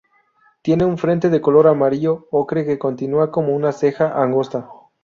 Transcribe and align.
Tiene 0.63 0.83
un 0.83 0.97
frente 0.97 1.29
de 1.29 1.41
color 1.41 1.67
amarillo 1.67 2.27
ocre 2.31 2.65
que 2.65 2.79
continúa 2.79 3.29
como 3.29 3.55
una 3.55 3.71
ceja 3.71 4.19
angosta. 4.19 4.67